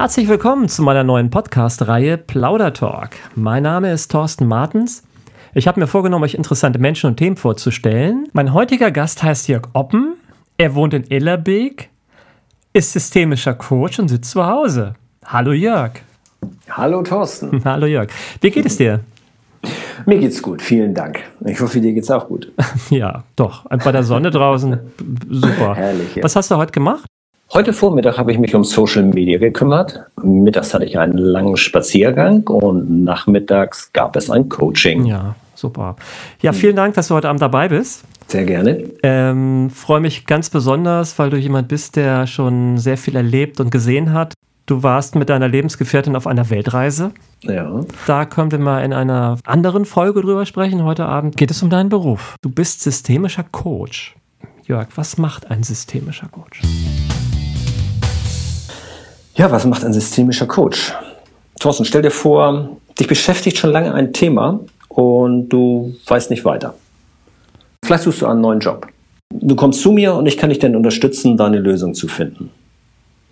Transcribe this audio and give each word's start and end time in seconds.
Herzlich 0.00 0.28
willkommen 0.28 0.66
zu 0.70 0.82
meiner 0.82 1.04
neuen 1.04 1.28
Podcast-Reihe 1.28 2.16
Plaudertalk. 2.16 3.10
Mein 3.34 3.64
Name 3.64 3.92
ist 3.92 4.10
Thorsten 4.10 4.46
Martens. 4.46 5.02
Ich 5.52 5.68
habe 5.68 5.78
mir 5.78 5.86
vorgenommen, 5.86 6.24
euch 6.24 6.32
interessante 6.32 6.78
Menschen 6.78 7.08
und 7.08 7.18
Themen 7.18 7.36
vorzustellen. 7.36 8.26
Mein 8.32 8.54
heutiger 8.54 8.90
Gast 8.92 9.22
heißt 9.22 9.48
Jörg 9.48 9.64
Oppen. 9.74 10.14
Er 10.56 10.74
wohnt 10.74 10.94
in 10.94 11.04
Illerbeek, 11.04 11.90
ist 12.72 12.94
systemischer 12.94 13.52
Coach 13.52 13.98
und 13.98 14.08
sitzt 14.08 14.30
zu 14.30 14.46
Hause. 14.46 14.94
Hallo 15.22 15.52
Jörg. 15.52 15.92
Hallo 16.70 17.02
Thorsten. 17.02 17.62
Hallo 17.66 17.84
Jörg. 17.84 18.08
Wie 18.40 18.50
geht 18.50 18.64
es 18.64 18.78
dir? 18.78 19.00
Mir 20.06 20.18
geht's 20.18 20.40
gut, 20.40 20.62
vielen 20.62 20.94
Dank. 20.94 21.20
Ich 21.44 21.60
hoffe, 21.60 21.78
dir 21.78 21.92
geht's 21.92 22.10
auch 22.10 22.26
gut. 22.26 22.50
Ja, 22.88 23.24
doch. 23.36 23.66
Bei 23.66 23.92
der 23.92 24.04
Sonne 24.04 24.30
draußen, 24.30 24.80
super. 25.28 25.74
Herrlich. 25.74 26.16
Ja. 26.16 26.24
Was 26.24 26.36
hast 26.36 26.50
du 26.50 26.56
heute 26.56 26.72
gemacht? 26.72 27.04
Heute 27.52 27.72
Vormittag 27.72 28.16
habe 28.16 28.30
ich 28.30 28.38
mich 28.38 28.54
um 28.54 28.62
Social 28.62 29.02
Media 29.02 29.36
gekümmert. 29.36 30.04
Mittags 30.22 30.72
hatte 30.72 30.84
ich 30.84 30.96
einen 30.96 31.18
langen 31.18 31.56
Spaziergang 31.56 32.46
und 32.46 33.02
nachmittags 33.02 33.92
gab 33.92 34.14
es 34.14 34.30
ein 34.30 34.48
Coaching. 34.48 35.04
Ja, 35.04 35.34
super. 35.56 35.96
Ja, 36.42 36.52
vielen 36.52 36.76
Dank, 36.76 36.94
dass 36.94 37.08
du 37.08 37.16
heute 37.16 37.28
Abend 37.28 37.42
dabei 37.42 37.66
bist. 37.66 38.04
Sehr 38.28 38.44
gerne. 38.44 38.84
Ähm, 39.02 39.68
freue 39.68 39.98
mich 39.98 40.26
ganz 40.26 40.48
besonders, 40.48 41.18
weil 41.18 41.30
du 41.30 41.38
jemand 41.38 41.66
bist, 41.66 41.96
der 41.96 42.28
schon 42.28 42.78
sehr 42.78 42.96
viel 42.96 43.16
erlebt 43.16 43.58
und 43.58 43.72
gesehen 43.72 44.12
hat. 44.12 44.34
Du 44.66 44.84
warst 44.84 45.16
mit 45.16 45.28
deiner 45.28 45.48
Lebensgefährtin 45.48 46.14
auf 46.14 46.28
einer 46.28 46.50
Weltreise. 46.50 47.10
Ja. 47.40 47.80
Da 48.06 48.26
können 48.26 48.52
wir 48.52 48.60
mal 48.60 48.84
in 48.84 48.92
einer 48.92 49.38
anderen 49.44 49.86
Folge 49.86 50.20
drüber 50.20 50.46
sprechen. 50.46 50.84
Heute 50.84 51.06
Abend 51.06 51.36
geht 51.36 51.50
es 51.50 51.64
um 51.64 51.70
deinen 51.70 51.88
Beruf. 51.88 52.36
Du 52.42 52.48
bist 52.48 52.82
systemischer 52.82 53.44
Coach. 53.50 54.14
Jörg, 54.66 54.86
was 54.94 55.18
macht 55.18 55.50
ein 55.50 55.64
systemischer 55.64 56.28
Coach? 56.28 56.60
Ja, 59.40 59.50
was 59.50 59.64
macht 59.64 59.86
ein 59.86 59.94
systemischer 59.94 60.44
Coach? 60.44 60.92
Thorsten, 61.58 61.86
stell 61.86 62.02
dir 62.02 62.10
vor, 62.10 62.76
dich 62.98 63.06
beschäftigt 63.06 63.56
schon 63.56 63.70
lange 63.70 63.94
ein 63.94 64.12
Thema 64.12 64.60
und 64.90 65.48
du 65.48 65.94
weißt 66.06 66.28
nicht 66.28 66.44
weiter. 66.44 66.74
Vielleicht 67.82 68.02
suchst 68.02 68.20
du 68.20 68.26
einen 68.26 68.42
neuen 68.42 68.60
Job. 68.60 68.86
Du 69.32 69.56
kommst 69.56 69.80
zu 69.80 69.92
mir 69.92 70.14
und 70.14 70.26
ich 70.26 70.36
kann 70.36 70.50
dich 70.50 70.58
dann 70.58 70.76
unterstützen, 70.76 71.38
deine 71.38 71.58
Lösung 71.58 71.94
zu 71.94 72.06
finden. 72.06 72.50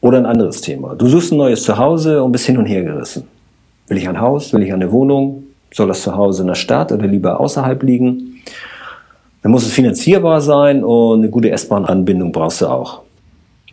Oder 0.01 0.17
ein 0.17 0.25
anderes 0.25 0.63
Thema. 0.63 0.95
Du 0.95 1.09
suchst 1.09 1.31
ein 1.31 1.37
neues 1.37 1.63
Zuhause 1.65 2.23
und 2.23 2.33
bist 2.33 2.47
hin 2.47 2.57
und 2.57 2.65
her 2.65 2.85
gerissen. 2.85 3.25
Will 3.89 3.99
ich 3.99 4.09
ein 4.09 4.19
Haus? 4.19 4.55
Will 4.55 4.63
ich 4.63 4.73
eine 4.73 4.91
Wohnung? 4.91 5.43
Soll 5.75 5.89
das 5.89 6.01
Zuhause 6.01 6.41
in 6.41 6.49
der 6.49 6.55
Stadt 6.55 6.91
oder 6.91 7.07
lieber 7.07 7.39
außerhalb 7.39 7.83
liegen? 7.83 8.41
Dann 9.43 9.53
muss 9.53 9.67
es 9.67 9.73
finanzierbar 9.73 10.41
sein 10.41 10.83
und 10.85 11.19
eine 11.19 11.29
gute 11.29 11.51
S-Bahn-Anbindung 11.51 12.33
brauchst 12.33 12.63
du 12.63 12.67
auch. 12.69 13.03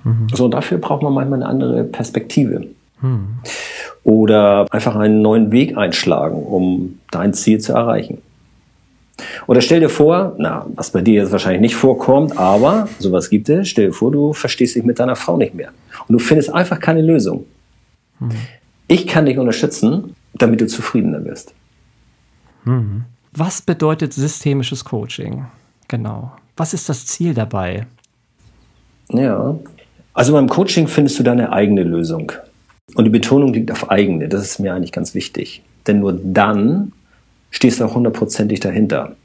Mhm. 0.06 0.28
So, 0.34 0.48
dafür 0.48 0.78
braucht 0.78 1.03
man 1.03 1.14
manchmal 1.14 1.42
eine 1.42 1.50
andere 1.50 1.84
Perspektive. 1.84 2.67
Mhm. 3.02 3.39
Oder 4.03 4.67
einfach 4.72 4.95
einen 4.95 5.22
neuen 5.22 5.52
Weg 5.52 5.78
einschlagen, 5.78 6.42
um 6.44 7.00
dein 7.11 7.34
Ziel 7.34 7.59
zu 7.59 7.73
erreichen. 7.73 8.20
Oder 9.48 9.61
stell 9.61 9.80
dir 9.80 9.89
vor, 9.89 10.36
na, 10.38 10.66
was 10.76 10.92
bei 10.92 11.02
dir 11.02 11.22
jetzt 11.22 11.31
wahrscheinlich 11.31 11.61
nicht 11.61 11.76
vorkommt, 11.76 12.38
aber 12.38 12.88
sowas 13.00 13.30
gibt 13.30 13.50
es, 13.50 13.67
stell 13.67 13.88
dir 13.88 13.94
vor, 13.94 14.11
du 14.11 14.33
verstehst 14.33 14.76
dich 14.76 14.83
mit 14.83 15.00
deiner 15.00 15.16
Frau 15.16 15.38
nicht 15.38 15.56
mehr. 15.56 15.72
Und 16.08 16.14
du 16.14 16.20
findest 16.20 16.53
einfach 16.53 16.80
keine 16.80 17.02
Lösung. 17.02 17.45
Mhm. 18.20 18.31
Ich 18.88 19.08
kann 19.08 19.26
dich 19.26 19.38
unterstützen, 19.38 20.16
damit 20.33 20.61
du 20.61 20.67
zufriedener 20.67 21.23
wirst. 21.26 21.53
Mhm. 22.66 23.06
Was 23.31 23.61
bedeutet 23.61 24.14
systemisches 24.14 24.86
Coaching? 24.86 25.45
Genau. 25.88 26.31
Was 26.58 26.73
ist 26.73 26.88
das 26.89 27.06
Ziel 27.06 27.33
dabei? 27.33 27.88
Ja, 29.09 29.55
also 30.15 30.33
beim 30.33 30.49
Coaching 30.49 30.87
findest 30.87 31.20
du 31.20 31.23
deine 31.23 31.52
eigene 31.52 31.83
Lösung. 31.83 32.31
Und 32.95 33.03
die 33.03 33.09
Betonung 33.09 33.53
liegt 33.53 33.71
auf 33.71 33.92
eigene. 33.92 34.30
Das 34.30 34.42
ist 34.42 34.59
mir 34.59 34.73
eigentlich 34.73 34.92
ganz 34.93 35.14
wichtig. 35.14 35.61
Denn 35.86 35.99
nur 35.99 36.14
dann 36.14 36.93
stehst 37.52 37.80
du 37.80 37.86
auch 37.86 37.95
hundertprozentig 37.95 38.59
dahinter. 38.61 39.15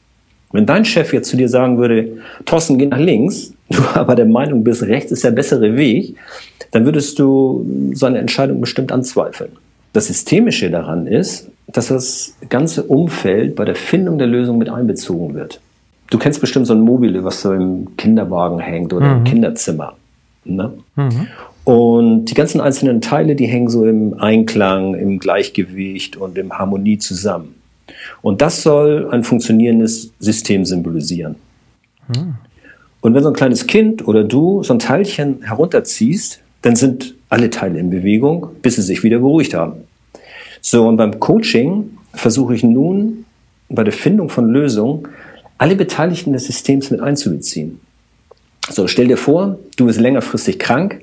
Wenn 0.52 0.66
dein 0.66 0.84
Chef 0.84 1.12
jetzt 1.12 1.28
zu 1.28 1.36
dir 1.36 1.48
sagen 1.48 1.78
würde, 1.78 2.18
Thorsten, 2.44 2.76
geh 2.76 2.86
nach 2.86 2.98
links, 2.98 3.54
du 3.70 3.82
aber 3.94 4.16
der 4.16 4.26
Meinung 4.26 4.64
bist, 4.64 4.82
rechts 4.82 5.12
ist 5.12 5.22
der 5.22 5.30
bessere 5.30 5.76
Weg, 5.76 6.16
dann 6.72 6.84
würdest 6.84 7.18
du 7.18 7.64
seine 7.94 8.18
Entscheidung 8.18 8.60
bestimmt 8.60 8.90
anzweifeln. 8.90 9.52
Das 9.92 10.08
Systemische 10.08 10.70
daran 10.70 11.06
ist, 11.06 11.48
dass 11.68 11.88
das 11.88 12.36
ganze 12.48 12.82
Umfeld 12.82 13.54
bei 13.54 13.64
der 13.64 13.76
Findung 13.76 14.18
der 14.18 14.26
Lösung 14.26 14.58
mit 14.58 14.68
einbezogen 14.68 15.34
wird. 15.34 15.60
Du 16.10 16.18
kennst 16.18 16.40
bestimmt 16.40 16.66
so 16.66 16.74
ein 16.74 16.80
Mobile, 16.80 17.22
was 17.22 17.42
so 17.42 17.52
im 17.52 17.96
Kinderwagen 17.96 18.58
hängt 18.58 18.92
oder 18.92 19.06
mhm. 19.06 19.18
im 19.18 19.24
Kinderzimmer. 19.24 19.94
Ne? 20.44 20.72
Mhm. 20.96 21.26
Und 21.64 22.24
die 22.26 22.34
ganzen 22.34 22.60
einzelnen 22.60 23.00
Teile, 23.00 23.36
die 23.36 23.46
hängen 23.46 23.68
so 23.68 23.86
im 23.86 24.18
Einklang, 24.18 24.94
im 24.94 25.18
Gleichgewicht 25.18 26.16
und 26.16 26.38
im 26.38 26.58
Harmonie 26.58 26.98
zusammen. 26.98 27.54
Und 28.22 28.40
das 28.40 28.62
soll 28.62 29.08
ein 29.10 29.24
funktionierendes 29.24 30.12
System 30.18 30.64
symbolisieren. 30.64 31.36
Mhm. 32.08 32.34
Und 33.02 33.14
wenn 33.14 33.22
so 33.22 33.28
ein 33.28 33.34
kleines 33.34 33.66
Kind 33.66 34.06
oder 34.06 34.24
du 34.24 34.62
so 34.62 34.74
ein 34.74 34.78
Teilchen 34.78 35.42
herunterziehst, 35.42 36.40
dann 36.62 36.76
sind 36.76 37.14
alle 37.28 37.50
Teile 37.50 37.78
in 37.78 37.90
Bewegung, 37.90 38.48
bis 38.62 38.76
sie 38.76 38.82
sich 38.82 39.02
wieder 39.02 39.18
beruhigt 39.18 39.54
haben. 39.54 39.84
So, 40.60 40.86
und 40.86 40.96
beim 40.96 41.18
Coaching 41.18 41.90
versuche 42.12 42.54
ich 42.54 42.62
nun 42.62 43.24
bei 43.68 43.84
der 43.84 43.92
Findung 43.92 44.28
von 44.28 44.50
Lösungen 44.50 45.08
alle 45.56 45.76
Beteiligten 45.76 46.32
des 46.32 46.46
Systems 46.46 46.90
mit 46.90 47.00
einzubeziehen. 47.00 47.80
So, 48.68 48.86
stell 48.86 49.08
dir 49.08 49.16
vor, 49.16 49.58
du 49.76 49.86
bist 49.86 50.00
längerfristig 50.00 50.58
krank, 50.58 51.02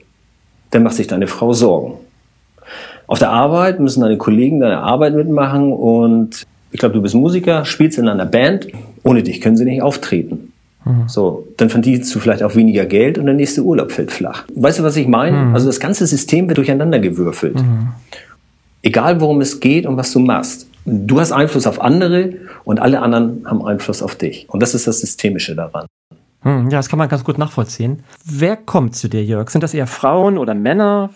dann 0.72 0.84
macht 0.84 0.96
sich 0.96 1.08
deine 1.08 1.28
Frau 1.28 1.54
Sorgen. 1.54 1.96
Auf 3.08 3.20
der 3.20 3.30
Arbeit 3.30 3.80
müssen 3.80 4.02
deine 4.02 4.18
Kollegen 4.18 4.60
deine 4.60 4.80
Arbeit 4.80 5.16
mitmachen 5.16 5.72
und 5.72 6.46
ich 6.72 6.80
glaube, 6.80 6.96
du 6.96 7.02
bist 7.02 7.16
Musiker, 7.16 7.66
spielst 7.66 7.98
in 7.98 8.10
einer 8.10 8.26
Band, 8.26 8.68
ohne 9.04 9.24
dich 9.24 9.40
können 9.40 9.56
sie 9.56 9.66
nicht 9.66 9.82
auftreten. 9.82 10.52
Mhm. 10.86 11.08
So, 11.08 11.48
dann 11.58 11.70
verdienst 11.70 12.14
du 12.14 12.20
vielleicht 12.20 12.44
auch 12.44 12.56
weniger 12.56 12.86
Geld 12.86 13.18
und 13.18 13.26
der 13.26 13.36
nächste 13.36 13.62
Urlaub 13.64 13.92
fällt 13.92 14.12
flach. 14.12 14.44
Weißt 14.54 14.80
du, 14.80 14.84
was 14.84 14.98
ich 14.98 15.08
meine? 15.08 15.38
Mhm. 15.38 15.54
Also 15.54 15.68
das 15.68 15.80
ganze 15.80 16.06
System 16.06 16.48
wird 16.48 16.58
durcheinander 16.58 17.00
gewürfelt. 17.00 17.56
Mhm. 17.56 17.90
Egal, 18.82 19.22
worum 19.22 19.42
es 19.42 19.60
geht 19.60 19.86
und 19.86 19.98
was 19.98 20.12
du 20.12 20.20
machst. 20.20 20.68
Du 20.86 21.20
hast 21.20 21.32
Einfluss 21.32 21.68
auf 21.68 21.82
andere 21.82 22.34
und 22.64 22.80
alle 22.80 23.02
anderen 23.02 23.44
haben 23.46 23.66
Einfluss 23.66 24.02
auf 24.02 24.16
dich. 24.16 24.46
Und 24.50 24.62
das 24.62 24.74
ist 24.74 24.88
das 24.88 25.02
Systemische 25.02 25.56
daran. 25.56 25.88
Hm, 26.48 26.70
ja, 26.70 26.78
das 26.78 26.88
kann 26.88 26.98
man 26.98 27.10
ganz 27.10 27.26
gut 27.26 27.38
nachvollziehen. 27.38 28.04
Wer 28.24 28.56
kommt 28.56 28.96
zu 28.96 29.10
dir, 29.10 29.22
Jörg? 29.22 29.50
Sind 29.50 29.64
das 29.66 29.74
eher 29.74 29.86
Frauen 29.86 30.38
oder 30.38 30.54
Männer? 30.54 31.10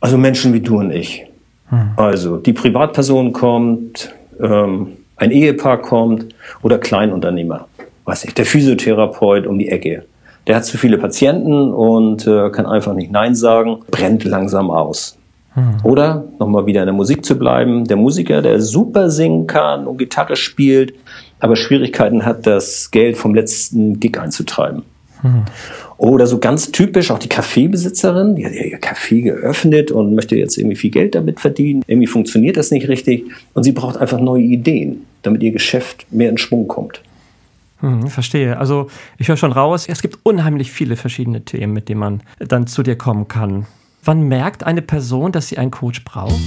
Also 0.00 0.18
Menschen 0.18 0.52
wie 0.52 0.60
du 0.60 0.80
und 0.80 0.90
ich. 0.90 1.24
Hm. 1.68 1.90
Also 1.94 2.36
die 2.36 2.52
Privatperson 2.52 3.32
kommt, 3.32 4.12
ähm, 4.40 4.88
ein 5.14 5.30
Ehepaar 5.30 5.78
kommt 5.78 6.34
oder 6.62 6.78
Kleinunternehmer. 6.78 7.68
Weiß 8.06 8.24
ich, 8.24 8.34
der 8.34 8.44
Physiotherapeut 8.44 9.46
um 9.46 9.56
die 9.56 9.68
Ecke. 9.68 10.04
Der 10.48 10.56
hat 10.56 10.64
zu 10.64 10.78
viele 10.78 10.98
Patienten 10.98 11.72
und 11.72 12.26
äh, 12.26 12.50
kann 12.50 12.66
einfach 12.66 12.94
nicht 12.94 13.12
Nein 13.12 13.36
sagen, 13.36 13.84
brennt 13.88 14.24
langsam 14.24 14.72
aus. 14.72 15.16
Hm. 15.60 15.76
Oder, 15.82 16.24
nochmal 16.38 16.66
wieder 16.66 16.80
in 16.80 16.86
der 16.86 16.94
Musik 16.94 17.24
zu 17.24 17.38
bleiben, 17.38 17.84
der 17.84 17.96
Musiker, 17.96 18.42
der 18.42 18.60
super 18.60 19.10
singen 19.10 19.46
kann 19.46 19.86
und 19.86 19.98
Gitarre 19.98 20.36
spielt, 20.36 20.94
aber 21.38 21.56
Schwierigkeiten 21.56 22.24
hat, 22.24 22.46
das 22.46 22.90
Geld 22.90 23.16
vom 23.16 23.34
letzten 23.34 24.00
Gig 24.00 24.18
einzutreiben. 24.18 24.82
Hm. 25.22 25.42
Oder 25.98 26.26
so 26.26 26.38
ganz 26.38 26.72
typisch 26.72 27.10
auch 27.10 27.18
die 27.18 27.28
Kaffeebesitzerin, 27.28 28.36
die 28.36 28.46
hat 28.46 28.54
ja 28.54 28.62
ihr 28.62 28.78
Kaffee 28.78 29.20
geöffnet 29.20 29.90
und 29.90 30.14
möchte 30.14 30.34
jetzt 30.34 30.56
irgendwie 30.56 30.76
viel 30.76 30.90
Geld 30.90 31.14
damit 31.14 31.40
verdienen. 31.40 31.82
Irgendwie 31.86 32.06
funktioniert 32.06 32.56
das 32.56 32.70
nicht 32.70 32.88
richtig 32.88 33.24
und 33.52 33.64
sie 33.64 33.72
braucht 33.72 33.98
einfach 33.98 34.18
neue 34.18 34.42
Ideen, 34.42 35.04
damit 35.20 35.42
ihr 35.42 35.52
Geschäft 35.52 36.06
mehr 36.10 36.30
in 36.30 36.38
Schwung 36.38 36.68
kommt. 36.68 37.02
Hm, 37.80 38.06
verstehe. 38.08 38.56
Also 38.56 38.88
ich 39.18 39.28
höre 39.28 39.36
schon 39.36 39.52
raus, 39.52 39.86
es 39.88 40.00
gibt 40.00 40.18
unheimlich 40.22 40.70
viele 40.70 40.96
verschiedene 40.96 41.42
Themen, 41.44 41.74
mit 41.74 41.90
denen 41.90 42.00
man 42.00 42.22
dann 42.38 42.66
zu 42.66 42.82
dir 42.82 42.96
kommen 42.96 43.28
kann. 43.28 43.66
Wann 44.02 44.28
merkt 44.28 44.64
eine 44.64 44.82
Person, 44.82 45.30
dass 45.32 45.48
sie 45.48 45.58
einen 45.58 45.70
Coach 45.70 46.04
braucht? 46.04 46.40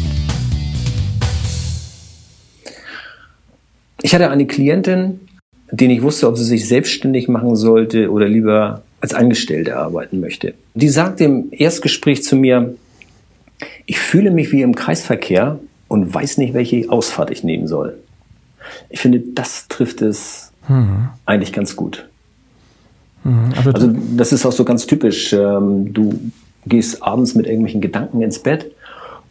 Ich 4.01 4.13
hatte 4.13 4.29
eine 4.29 4.47
Klientin, 4.47 5.21
die 5.71 5.87
nicht 5.87 6.01
wusste, 6.01 6.27
ob 6.27 6.37
sie 6.37 6.43
sich 6.43 6.67
selbstständig 6.67 7.27
machen 7.27 7.55
sollte 7.55 8.11
oder 8.11 8.27
lieber 8.27 8.81
als 9.01 9.13
Angestellte 9.13 9.77
arbeiten 9.77 10.19
möchte. 10.19 10.55
Die 10.73 10.89
sagte 10.89 11.25
im 11.25 11.47
Erstgespräch 11.51 12.23
zu 12.23 12.35
mir, 12.35 12.75
ich 13.85 13.99
fühle 13.99 14.31
mich 14.31 14.51
wie 14.51 14.61
im 14.61 14.75
Kreisverkehr 14.75 15.59
und 15.87 16.13
weiß 16.13 16.37
nicht, 16.37 16.53
welche 16.53 16.89
Ausfahrt 16.89 17.29
ich 17.29 17.43
nehmen 17.43 17.67
soll. 17.67 17.97
Ich 18.89 18.99
finde, 18.99 19.19
das 19.19 19.67
trifft 19.67 20.01
es 20.01 20.51
mhm. 20.67 21.09
eigentlich 21.25 21.53
ganz 21.53 21.75
gut. 21.75 22.09
Mhm, 23.23 23.53
also, 23.55 23.71
also, 23.71 23.95
das 24.17 24.33
ist 24.33 24.45
auch 24.45 24.51
so 24.51 24.65
ganz 24.65 24.87
typisch. 24.87 25.33
Ähm, 25.33 25.93
du 25.93 26.31
gehst 26.65 27.03
abends 27.03 27.35
mit 27.35 27.45
irgendwelchen 27.45 27.81
Gedanken 27.81 28.21
ins 28.21 28.39
Bett 28.39 28.71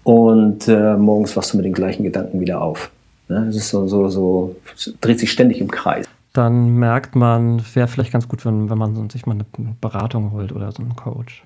und 0.05 0.69
äh, 0.69 0.97
morgens 0.97 1.37
wachst 1.37 1.53
du 1.53 1.57
mit 1.57 1.67
den 1.67 1.73
gleichen 1.73 2.03
Gedanken 2.03 2.41
wieder 2.41 2.61
auf. 2.61 2.91
Ne? 3.29 3.47
Es 3.49 3.57
ist 3.57 3.69
so, 3.69 3.87
so, 3.87 4.09
so, 4.09 4.57
dreht 5.01 5.19
sich 5.19 5.31
ständig 5.31 5.61
im 5.61 5.71
Kreis. 5.71 6.07
Dann 6.33 6.77
merkt 6.77 7.15
man, 7.15 7.63
wäre 7.75 7.89
vielleicht 7.89 8.13
ganz 8.13 8.27
gut, 8.27 8.45
wenn, 8.45 8.71
wenn 8.71 8.79
man 8.79 9.11
sich 9.11 9.27
mal 9.27 9.35
eine 9.35 9.75
Beratung 9.81 10.33
holt 10.33 10.53
oder 10.53 10.73
so 10.73 10.83
einen 10.83 10.97
Coach. 10.97 11.45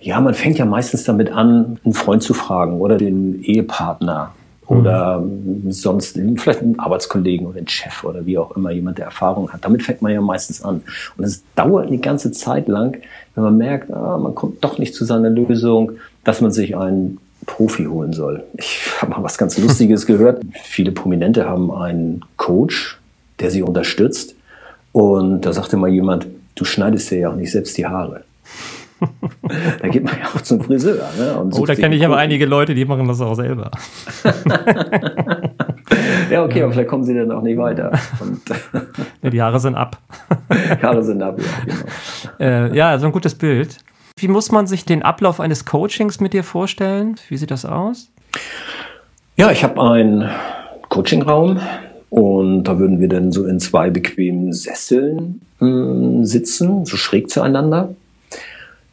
Ja, 0.00 0.20
man 0.20 0.34
fängt 0.34 0.58
ja 0.58 0.64
meistens 0.64 1.04
damit 1.04 1.30
an, 1.30 1.78
einen 1.84 1.94
Freund 1.94 2.22
zu 2.22 2.34
fragen 2.34 2.80
oder 2.80 2.98
den 2.98 3.42
Ehepartner 3.42 4.32
oder 4.66 5.20
mhm. 5.20 5.70
sonst 5.70 6.18
vielleicht 6.36 6.62
einen 6.62 6.78
Arbeitskollegen 6.78 7.46
oder 7.46 7.58
einen 7.58 7.68
Chef 7.68 8.04
oder 8.04 8.24
wie 8.24 8.38
auch 8.38 8.56
immer 8.56 8.70
jemand, 8.70 8.98
der 8.98 9.06
Erfahrung 9.06 9.52
hat. 9.52 9.64
Damit 9.64 9.82
fängt 9.82 10.02
man 10.02 10.12
ja 10.12 10.20
meistens 10.20 10.62
an. 10.62 10.82
Und 11.16 11.24
es 11.24 11.42
dauert 11.54 11.88
eine 11.88 11.98
ganze 11.98 12.32
Zeit 12.32 12.68
lang, 12.68 12.98
wenn 13.34 13.44
man 13.44 13.56
merkt, 13.56 13.92
ah, 13.92 14.18
man 14.18 14.34
kommt 14.34 14.62
doch 14.64 14.78
nicht 14.78 14.94
zu 14.94 15.04
seiner 15.04 15.30
Lösung, 15.30 15.92
dass 16.24 16.40
man 16.40 16.50
sich 16.50 16.76
einen 16.76 17.18
Profi 17.46 17.84
holen 17.84 18.12
soll. 18.12 18.42
Ich 18.54 18.80
habe 19.00 19.12
mal 19.12 19.22
was 19.22 19.38
ganz 19.38 19.58
Lustiges 19.58 20.06
gehört. 20.06 20.42
Viele 20.62 20.92
Prominente 20.92 21.46
haben 21.46 21.70
einen 21.70 22.24
Coach, 22.36 22.98
der 23.40 23.50
sie 23.50 23.62
unterstützt. 23.62 24.34
Und 24.92 25.42
da 25.42 25.52
sagte 25.52 25.76
mal 25.76 25.90
jemand, 25.90 26.26
du 26.54 26.64
schneidest 26.64 27.10
dir 27.10 27.18
ja 27.18 27.30
auch 27.30 27.36
nicht 27.36 27.50
selbst 27.50 27.76
die 27.76 27.86
Haare. 27.86 28.22
da 29.82 29.88
geht 29.88 30.04
man 30.04 30.14
ja 30.18 30.26
auch 30.34 30.40
zum 30.40 30.60
Friseur. 30.60 31.08
Ne? 31.18 31.50
oh, 31.52 31.66
da 31.66 31.74
kenne 31.74 31.94
ich 31.96 32.04
aber 32.04 32.16
einige 32.16 32.46
Leute, 32.46 32.74
die 32.74 32.84
machen 32.84 33.06
das 33.08 33.20
auch 33.20 33.34
selber. 33.34 33.70
ja, 36.30 36.44
okay, 36.44 36.62
aber 36.62 36.72
vielleicht 36.72 36.88
kommen 36.88 37.04
sie 37.04 37.14
dann 37.14 37.30
auch 37.32 37.42
nicht 37.42 37.58
weiter. 37.58 37.92
ja, 39.22 39.30
die 39.30 39.42
Haare 39.42 39.60
sind 39.60 39.74
ab. 39.74 39.98
die 40.50 40.82
Haare 40.82 41.02
sind 41.02 41.22
ab, 41.22 41.38
ja, 41.38 41.44
genau. 41.64 41.86
Äh, 42.40 42.76
ja, 42.76 42.98
so 42.98 43.06
ein 43.06 43.12
gutes 43.12 43.34
Bild. 43.34 43.78
Wie 44.16 44.28
muss 44.28 44.52
man 44.52 44.66
sich 44.66 44.84
den 44.84 45.02
Ablauf 45.02 45.40
eines 45.40 45.64
Coachings 45.64 46.20
mit 46.20 46.32
dir 46.32 46.44
vorstellen? 46.44 47.16
Wie 47.28 47.36
sieht 47.36 47.50
das 47.50 47.64
aus? 47.64 48.10
Ja, 49.36 49.50
ich 49.50 49.64
habe 49.64 49.82
einen 49.82 50.30
Coachingraum 50.88 51.58
und 52.10 52.64
da 52.64 52.78
würden 52.78 53.00
wir 53.00 53.08
dann 53.08 53.32
so 53.32 53.44
in 53.46 53.58
zwei 53.58 53.90
bequemen 53.90 54.52
Sesseln 54.52 55.40
äh, 55.60 56.24
sitzen, 56.24 56.84
so 56.84 56.96
schräg 56.96 57.28
zueinander. 57.28 57.96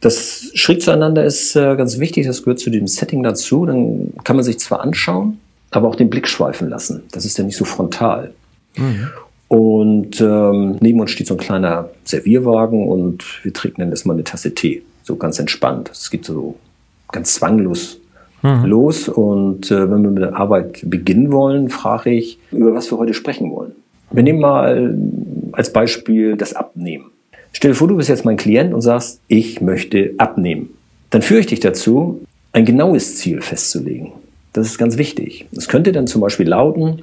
Das 0.02 0.50
schräg 0.54 0.82
zueinander 0.82 1.24
ist 1.24 1.54
äh, 1.54 1.76
ganz 1.76 2.00
wichtig, 2.00 2.26
das 2.26 2.42
gehört 2.42 2.58
zu 2.58 2.70
dem 2.70 2.88
Setting 2.88 3.22
dazu. 3.22 3.64
Dann 3.64 4.12
kann 4.24 4.34
man 4.34 4.44
sich 4.44 4.58
zwar 4.58 4.80
anschauen, 4.80 5.38
aber 5.70 5.88
auch 5.88 5.94
den 5.94 6.10
Blick 6.10 6.28
schweifen 6.28 6.68
lassen. 6.68 7.04
Das 7.12 7.24
ist 7.24 7.38
ja 7.38 7.44
nicht 7.44 7.56
so 7.56 7.64
frontal. 7.64 8.34
Mhm. 8.76 9.08
Und 9.46 10.20
ähm, 10.20 10.76
neben 10.80 11.00
uns 11.00 11.12
steht 11.12 11.28
so 11.28 11.34
ein 11.34 11.38
kleiner 11.38 11.90
Servierwagen 12.04 12.88
und 12.88 13.24
wir 13.44 13.52
trinken 13.52 13.80
dann 13.80 13.90
erstmal 13.90 14.16
eine 14.16 14.24
Tasse 14.24 14.52
Tee. 14.52 14.82
So 15.04 15.14
ganz 15.14 15.38
entspannt. 15.38 15.90
Es 15.92 16.10
geht 16.10 16.24
so 16.24 16.56
ganz 17.12 17.34
zwanglos 17.34 18.00
mhm. 18.42 18.64
los. 18.64 19.08
Und 19.08 19.70
äh, 19.70 19.88
wenn 19.88 20.02
wir 20.02 20.10
mit 20.10 20.22
der 20.24 20.36
Arbeit 20.36 20.80
beginnen 20.82 21.30
wollen, 21.30 21.70
frage 21.70 22.10
ich, 22.10 22.40
über 22.50 22.74
was 22.74 22.90
wir 22.90 22.98
heute 22.98 23.14
sprechen 23.14 23.52
wollen. 23.52 23.72
Wir 24.10 24.24
nehmen 24.24 24.40
mal 24.40 24.98
als 25.52 25.72
Beispiel 25.72 26.36
das 26.36 26.54
Abnehmen. 26.54 27.11
Stell 27.52 27.72
dir 27.72 27.74
vor, 27.76 27.88
du 27.88 27.96
bist 27.96 28.08
jetzt 28.08 28.24
mein 28.24 28.38
Klient 28.38 28.72
und 28.72 28.80
sagst, 28.80 29.20
ich 29.28 29.60
möchte 29.60 30.14
abnehmen. 30.16 30.70
Dann 31.10 31.22
führe 31.22 31.40
ich 31.40 31.46
dich 31.46 31.60
dazu, 31.60 32.24
ein 32.52 32.64
genaues 32.64 33.16
Ziel 33.16 33.42
festzulegen. 33.42 34.12
Das 34.54 34.66
ist 34.66 34.78
ganz 34.78 34.96
wichtig. 34.96 35.46
Es 35.56 35.68
könnte 35.68 35.92
dann 35.92 36.06
zum 36.06 36.20
Beispiel 36.20 36.48
lauten, 36.48 37.02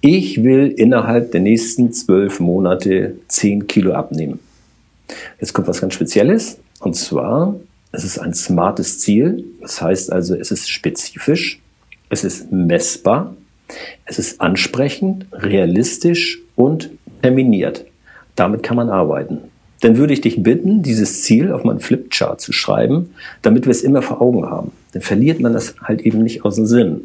ich 0.00 0.42
will 0.42 0.68
innerhalb 0.76 1.32
der 1.32 1.40
nächsten 1.40 1.92
zwölf 1.92 2.40
Monate 2.40 3.16
zehn 3.28 3.66
Kilo 3.66 3.94
abnehmen. 3.94 4.40
Jetzt 5.40 5.52
kommt 5.52 5.68
was 5.68 5.80
ganz 5.80 5.94
Spezielles. 5.94 6.58
Und 6.80 6.94
zwar, 6.94 7.54
es 7.92 8.04
ist 8.04 8.18
ein 8.18 8.34
smartes 8.34 8.98
Ziel. 8.98 9.44
Das 9.60 9.80
heißt 9.80 10.12
also, 10.12 10.34
es 10.34 10.50
ist 10.50 10.68
spezifisch, 10.68 11.60
es 12.10 12.24
ist 12.24 12.52
messbar, 12.52 13.34
es 14.04 14.18
ist 14.18 14.40
ansprechend, 14.40 15.26
realistisch 15.32 16.40
und 16.56 16.90
terminiert. 17.22 17.84
Damit 18.36 18.62
kann 18.62 18.76
man 18.76 18.90
arbeiten 18.90 19.38
dann 19.84 19.98
würde 19.98 20.14
ich 20.14 20.22
dich 20.22 20.42
bitten, 20.42 20.82
dieses 20.82 21.24
Ziel 21.24 21.52
auf 21.52 21.62
meinen 21.62 21.78
Flipchart 21.78 22.40
zu 22.40 22.52
schreiben, 22.52 23.10
damit 23.42 23.66
wir 23.66 23.70
es 23.70 23.82
immer 23.82 24.00
vor 24.00 24.22
Augen 24.22 24.46
haben. 24.46 24.72
Dann 24.92 25.02
verliert 25.02 25.40
man 25.40 25.52
das 25.52 25.74
halt 25.82 26.00
eben 26.00 26.22
nicht 26.22 26.42
aus 26.46 26.56
dem 26.56 26.64
Sinn. 26.64 27.02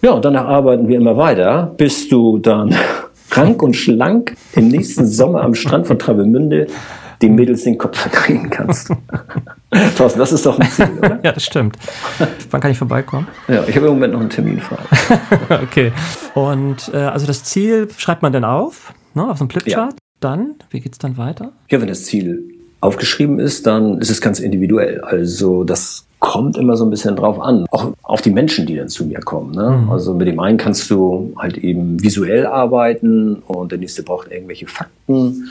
Ja, 0.00 0.12
und 0.12 0.24
danach 0.24 0.46
arbeiten 0.46 0.86
wir 0.86 0.96
immer 0.96 1.16
weiter, 1.16 1.74
bis 1.76 2.08
du 2.08 2.38
dann 2.38 2.72
rank 3.32 3.64
und 3.64 3.74
schlank 3.74 4.36
im 4.54 4.68
nächsten 4.68 5.08
Sommer 5.08 5.42
am 5.42 5.56
Strand 5.56 5.88
von 5.88 5.98
Travemünde 5.98 6.68
den 7.20 7.34
Mädels 7.34 7.64
den 7.64 7.78
Kopf 7.78 7.98
verdrehen 7.98 8.48
kannst. 8.48 8.92
Thorsten, 9.96 10.20
das 10.20 10.30
ist 10.30 10.46
doch 10.46 10.60
ein 10.60 10.68
Ziel, 10.68 10.88
oder? 10.98 11.18
Ja, 11.24 11.32
das 11.32 11.44
stimmt. 11.44 11.76
Wann 12.50 12.60
kann 12.60 12.70
ich 12.70 12.78
vorbeikommen? 12.78 13.26
Ja, 13.48 13.64
ich 13.66 13.74
habe 13.74 13.86
im 13.86 13.94
Moment 13.94 14.12
noch 14.12 14.20
einen 14.20 14.30
Termin 14.30 14.60
frei. 14.60 14.78
okay. 15.62 15.92
Und 16.34 16.92
äh, 16.94 16.98
also 16.98 17.26
das 17.26 17.42
Ziel 17.42 17.88
schreibt 17.96 18.22
man 18.22 18.32
dann 18.32 18.44
auf, 18.44 18.92
ne, 19.14 19.28
auf 19.28 19.38
so 19.38 19.44
einem 19.44 19.50
Flipchart? 19.50 19.92
Ja 19.92 20.01
dann? 20.24 20.56
Wie 20.70 20.80
geht 20.80 20.92
es 20.92 20.98
dann 20.98 21.16
weiter? 21.16 21.52
Ja, 21.70 21.80
wenn 21.80 21.88
das 21.88 22.04
Ziel 22.04 22.58
aufgeschrieben 22.80 23.38
ist, 23.38 23.66
dann 23.66 23.98
ist 24.00 24.10
es 24.10 24.20
ganz 24.20 24.40
individuell. 24.40 25.00
Also 25.00 25.64
das 25.64 26.06
kommt 26.22 26.56
immer 26.56 26.76
so 26.76 26.84
ein 26.84 26.90
bisschen 26.90 27.16
drauf 27.16 27.40
an, 27.40 27.66
auch 27.72 27.94
auf 28.04 28.22
die 28.22 28.30
Menschen, 28.30 28.64
die 28.64 28.76
dann 28.76 28.88
zu 28.88 29.04
mir 29.04 29.18
kommen. 29.18 29.50
Ne? 29.56 29.82
Mhm. 29.82 29.90
Also 29.90 30.14
mit 30.14 30.28
dem 30.28 30.38
einen 30.38 30.56
kannst 30.56 30.88
du 30.88 31.32
halt 31.36 31.58
eben 31.58 32.00
visuell 32.00 32.46
arbeiten 32.46 33.42
und 33.48 33.72
der 33.72 33.78
nächste 33.78 34.04
braucht 34.04 34.30
irgendwelche 34.30 34.68
Fakten. 34.68 35.48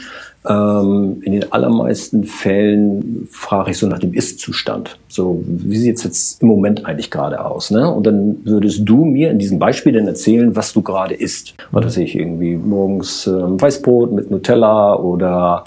Ähm, 0.47 1.21
in 1.23 1.33
den 1.33 1.51
allermeisten 1.51 2.23
Fällen 2.23 3.27
frage 3.29 3.71
ich 3.71 3.79
so 3.79 3.87
nach 3.87 3.99
dem 3.99 4.13
Ist-Zustand. 4.13 4.97
So, 5.09 5.43
wie 5.45 5.75
sieht 5.75 5.97
es 5.97 6.05
jetzt 6.05 6.41
im 6.41 6.47
Moment 6.47 6.85
eigentlich 6.85 7.11
gerade 7.11 7.43
aus? 7.43 7.69
Ne? 7.69 7.91
Und 7.93 8.07
dann 8.07 8.37
würdest 8.45 8.79
du 8.85 9.03
mir 9.03 9.29
in 9.29 9.39
diesem 9.39 9.59
Beispiel 9.59 9.91
dann 9.91 10.07
erzählen, 10.07 10.55
was 10.55 10.71
du 10.71 10.81
gerade 10.81 11.15
isst. 11.15 11.53
Was 11.71 11.85
weiß 11.85 11.97
ich, 11.97 12.15
irgendwie 12.15 12.55
morgens 12.55 13.27
ähm, 13.27 13.59
Weißbrot 13.59 14.13
mit 14.13 14.31
Nutella 14.31 14.95
oder 14.95 15.65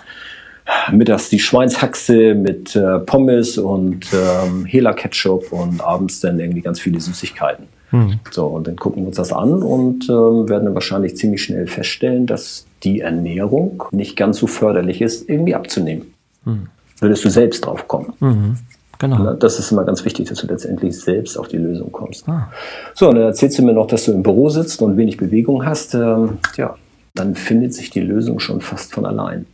mittags 0.93 1.29
die 1.29 1.39
Schweinshaxe 1.39 2.35
mit 2.35 2.75
äh, 2.75 2.99
Pommes 3.01 3.59
und 3.59 4.07
ähm, 4.13 4.65
Hela-Ketchup 4.65 5.53
und 5.53 5.81
abends 5.81 6.21
dann 6.21 6.41
irgendwie 6.41 6.63
ganz 6.63 6.81
viele 6.81 7.01
Süßigkeiten. 7.01 7.67
Mhm. 7.91 8.21
So, 8.31 8.47
und 8.47 8.67
dann 8.67 8.77
gucken 8.77 9.03
wir 9.03 9.09
uns 9.09 9.17
das 9.17 9.33
an 9.33 9.63
und 9.63 10.09
ähm, 10.09 10.49
werden 10.49 10.65
dann 10.65 10.75
wahrscheinlich 10.75 11.17
ziemlich 11.17 11.43
schnell 11.43 11.67
feststellen, 11.67 12.27
dass 12.27 12.67
die 12.83 13.01
Ernährung 13.01 13.85
nicht 13.93 14.17
ganz 14.17 14.39
so 14.39 14.47
förderlich 14.47 15.01
ist, 15.01 15.29
irgendwie 15.29 15.55
abzunehmen. 15.55 16.13
Mhm. 16.45 16.69
Würdest 16.99 17.25
du 17.25 17.31
selbst 17.31 17.67
drauf 17.67 17.87
kommen. 17.87 18.13
Mhm. 18.21 18.57
Genau. 18.99 19.35
Das 19.35 19.59
ist 19.59 19.71
immer 19.71 19.85
ganz 19.85 20.05
wichtig, 20.05 20.29
dass 20.29 20.39
du 20.39 20.47
letztendlich 20.47 20.99
selbst 20.99 21.37
auf 21.37 21.49
die 21.49 21.57
Lösung 21.57 21.91
kommst. 21.93 22.29
Ah. 22.29 22.51
So, 22.95 23.09
und 23.09 23.17
dann 23.17 23.25
erzählst 23.25 23.59
du 23.59 23.63
mir 23.63 23.73
noch, 23.73 23.87
dass 23.87 24.05
du 24.05 24.13
im 24.13 24.23
Büro 24.23 24.49
sitzt 24.49 24.81
und 24.83 24.97
wenig 24.97 25.17
Bewegung 25.17 25.67
hast. 25.67 25.95
Ähm, 25.95 26.39
ja, 26.57 26.77
dann 27.15 27.35
findet 27.35 27.75
sich 27.75 27.91
die 27.91 28.01
Lösung 28.01 28.41
schon 28.41 28.61
fast 28.61 28.95
von 28.95 29.05
allein. 29.05 29.47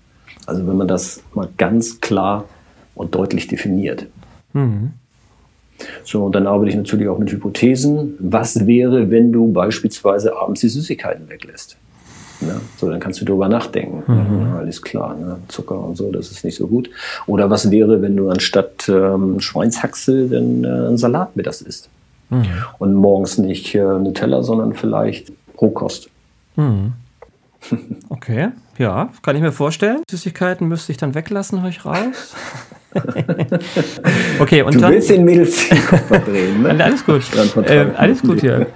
Also 0.50 0.66
wenn 0.66 0.76
man 0.76 0.88
das 0.88 1.22
mal 1.32 1.48
ganz 1.56 2.00
klar 2.00 2.44
und 2.96 3.14
deutlich 3.14 3.46
definiert. 3.46 4.06
Mhm. 4.52 4.90
So, 6.04 6.24
und 6.24 6.34
dann 6.34 6.46
arbeite 6.48 6.70
ich 6.70 6.76
natürlich 6.76 7.08
auch 7.08 7.18
mit 7.18 7.30
Hypothesen. 7.30 8.14
Was 8.18 8.66
wäre, 8.66 9.10
wenn 9.10 9.32
du 9.32 9.52
beispielsweise 9.52 10.36
abends 10.36 10.60
die 10.60 10.68
Süßigkeiten 10.68 11.28
weglässt? 11.28 11.76
Ja, 12.40 12.60
so, 12.76 12.90
dann 12.90 12.98
kannst 12.98 13.20
du 13.20 13.24
darüber 13.24 13.48
nachdenken. 13.48 14.02
Mhm. 14.06 14.40
Ja, 14.40 14.58
alles 14.58 14.82
klar, 14.82 15.14
ne? 15.14 15.36
Zucker 15.46 15.78
und 15.78 15.96
so, 15.96 16.10
das 16.10 16.32
ist 16.32 16.44
nicht 16.44 16.56
so 16.56 16.66
gut. 16.66 16.90
Oder 17.28 17.48
was 17.48 17.70
wäre, 17.70 18.02
wenn 18.02 18.16
du 18.16 18.28
anstatt 18.28 18.88
ähm, 18.88 19.38
Schweinshaxel 19.38 20.28
dann 20.28 20.64
äh, 20.64 20.66
einen 20.66 20.98
Salat 20.98 21.36
mit 21.36 21.46
das 21.46 21.62
isst? 21.62 21.88
Mhm. 22.30 22.46
Und 22.78 22.94
morgens 22.94 23.38
nicht 23.38 23.72
äh, 23.74 23.78
Nutella, 23.78 24.42
sondern 24.42 24.74
vielleicht 24.74 25.32
Rohkost. 25.60 26.08
Mhm. 26.56 26.94
Okay, 28.08 28.50
ja, 28.78 29.10
kann 29.22 29.36
ich 29.36 29.42
mir 29.42 29.52
vorstellen. 29.52 30.02
Süßigkeiten 30.10 30.66
müsste 30.66 30.92
ich 30.92 30.98
dann 30.98 31.14
weglassen, 31.14 31.62
höre 31.62 31.70
ich 31.70 31.84
raus. 31.84 32.34
okay, 34.40 34.62
und 34.62 34.74
du 34.74 34.80
dann, 34.80 34.92
willst 34.92 35.10
den 35.10 35.24
Mädels 35.24 35.60
verdrehen, 36.08 36.62
ne? 36.62 36.70
Alles 36.84 37.04
gut. 37.04 37.22
Äh, 37.66 37.86
alles 37.96 38.22
gut 38.22 38.40
hier. 38.40 38.66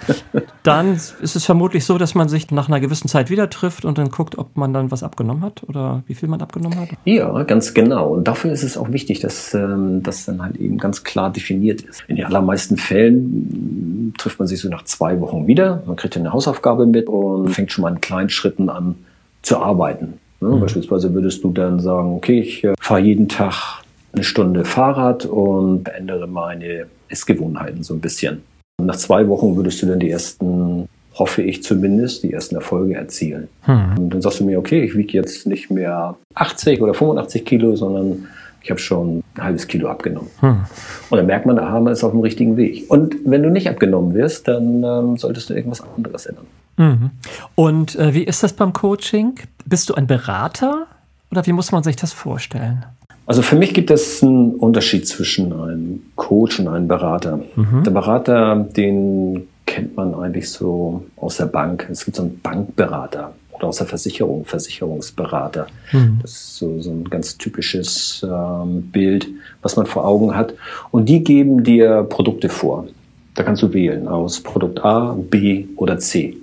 Dann 0.63 0.95
ist 0.95 1.17
es 1.21 1.45
vermutlich 1.45 1.85
so, 1.85 1.99
dass 1.99 2.15
man 2.15 2.29
sich 2.29 2.51
nach 2.51 2.69
einer 2.69 2.79
gewissen 2.79 3.09
Zeit 3.09 3.29
wieder 3.31 3.51
trifft 3.51 3.85
und 3.85 3.99
dann 3.99 4.11
guckt, 4.11 4.39
ob 4.39 4.57
man 4.57 4.73
dann 4.73 4.91
was 4.91 5.03
abgenommen 5.03 5.43
hat 5.43 5.63
oder 5.67 6.05
wie 6.07 6.15
viel 6.15 6.29
man 6.29 6.41
abgenommen 6.41 6.79
hat. 6.79 6.91
Ja, 7.05 7.43
ganz 7.43 7.75
genau. 7.75 8.11
Und 8.11 8.29
dafür 8.29 8.53
ist 8.53 8.63
es 8.63 8.77
auch 8.77 8.93
wichtig, 8.93 9.21
dass 9.21 9.53
ähm, 9.55 10.03
das 10.03 10.27
dann 10.27 10.43
halt 10.43 10.57
eben 10.57 10.79
ganz 10.79 11.03
klar 11.03 11.33
definiert 11.33 11.81
ist. 11.81 12.05
In 12.07 12.17
den 12.17 12.27
allermeisten 12.27 12.77
Fällen 12.77 13.94
trifft 14.19 14.39
man 14.39 14.49
sich 14.49 14.61
so 14.61 14.69
nach 14.69 14.85
zwei 14.85 15.21
Wochen 15.21 15.47
wieder. 15.47 15.83
Man 15.87 15.97
kriegt 15.97 16.17
eine 16.17 16.33
Hausaufgabe 16.33 16.87
mit 16.87 17.09
und 17.09 17.49
fängt 17.49 17.73
schon 17.73 17.83
mal 17.83 17.93
in 17.93 18.01
kleinen 18.01 18.31
Schritten 18.31 18.69
an 18.69 18.97
zu 19.43 19.59
arbeiten. 19.59 20.15
Ne? 20.41 20.49
Mhm. 20.49 20.61
Beispielsweise 20.61 21.13
würdest 21.15 21.43
du 21.45 21.53
dann 21.53 21.81
sagen, 21.81 22.15
okay, 22.15 22.41
ich 22.41 22.65
äh, 22.65 22.75
fahre 22.81 23.01
jeden 23.01 23.29
Tag 23.29 23.83
eine 24.13 24.25
Stunde 24.25 24.65
Fahrrad 24.65 25.27
und 25.27 25.85
verändere 25.85 26.27
meine 26.27 26.87
Essgewohnheiten 27.09 27.83
so 27.83 27.95
ein 27.95 28.01
bisschen. 28.01 28.43
Und 28.79 28.87
nach 28.87 28.97
zwei 28.97 29.29
Wochen 29.29 29.57
würdest 29.57 29.83
du 29.83 29.87
dann 29.87 30.01
die 30.01 30.11
ersten, 30.11 30.89
hoffe 31.15 31.43
ich 31.43 31.63
zumindest, 31.63 32.23
die 32.23 32.33
ersten 32.33 32.57
Erfolge 32.57 32.95
erzielen. 32.95 33.49
Hm. 33.63 33.99
Und 33.99 34.11
dann 34.11 34.23
sagst 34.23 34.41
du 34.41 34.45
mir, 34.45 34.59
okay, 34.59 34.83
ich 34.83 34.97
wiege 34.97 35.13
jetzt 35.13 35.47
nicht 35.47 35.71
mehr 35.71 36.17
80 36.35 36.81
oder 36.81 36.95
85 36.95 37.45
Kilo, 37.45 37.77
sondern 37.77 38.29
ich 38.65 38.71
habe 38.71 38.81
schon 38.81 39.23
ein 39.35 39.45
halbes 39.45 39.69
Kilo 39.69 39.89
abgenommen. 39.89 40.31
Hm. 40.41 40.65
Und 41.11 41.19
dann 41.19 41.27
merkt 41.27 41.45
man, 41.45 41.59
aha, 41.59 41.81
man 41.81 41.93
ist 41.93 42.03
auf 42.03 42.13
dem 42.13 42.21
richtigen 42.21 42.57
Weg. 42.57 42.87
Und 42.89 43.15
wenn 43.27 43.43
du 43.43 43.51
nicht 43.51 43.69
abgenommen 43.69 44.15
wirst, 44.15 44.49
dann 44.49 44.83
ähm, 44.83 45.19
solltest 45.19 45.51
du 45.51 45.55
irgendwas 45.55 45.83
anderes 45.83 46.25
ändern. 46.25 46.47
Mhm. 46.77 47.11
Und 47.55 47.95
äh, 47.97 48.15
wie 48.15 48.25
ist 48.25 48.43
das 48.43 48.55
beim 48.55 48.73
Coaching? 48.73 49.35
Bist 49.67 49.91
du 49.91 49.95
ein 49.95 50.07
Berater 50.07 50.87
oder 51.31 51.47
wie 51.47 51.53
muss 51.53 51.73
man 51.73 51.85
sich 51.85 51.95
das 51.95 52.13
vorstellen? 52.13 52.85
Also 53.27 53.43
für 53.43 53.55
mich 53.55 53.75
gibt 53.75 53.91
es 53.91 54.23
einen 54.23 54.55
Unterschied 54.55 55.07
zwischen 55.07 55.53
einem 55.53 56.03
Coach 56.17 56.59
und 56.59 56.69
einem 56.69 56.89
Berater. 56.89 57.41
Mhm. 57.55 57.85
Der 57.85 57.91
Berater, 57.91 58.57
den 58.57 59.47
kennt 59.67 59.97
man 59.97 60.15
eigentlich 60.15 60.51
so 60.51 61.05
aus 61.17 61.37
der 61.37 61.47
Bank. 61.47 61.87
Es 61.91 62.05
gibt 62.05 62.17
so 62.17 62.23
einen 62.23 62.41
Bankberater 62.41 63.35
der 63.71 63.87
Versicherung, 63.87 64.45
Versicherungsberater. 64.45 65.67
Mhm. 65.93 66.19
Das 66.23 66.33
ist 66.33 66.57
so, 66.57 66.81
so 66.81 66.91
ein 66.91 67.05
ganz 67.05 67.39
typisches 67.39 68.25
ähm, 68.29 68.83
Bild, 68.91 69.29
was 69.63 69.77
man 69.77 69.87
vor 69.87 70.07
Augen 70.07 70.37
hat. 70.37 70.55
Und 70.91 71.09
die 71.09 71.25
geben 71.25 71.65
dir 71.65 72.05
Produkte 72.05 72.49
vor. 72.49 72.87
Da 73.35 73.43
kannst 73.43 73.63
du 73.63 73.73
wählen 73.73 74.07
aus 74.07 74.41
Produkt 74.41 74.85
A, 74.85 75.17
B 75.19 75.67
oder 75.77 75.99
C. 75.99 76.37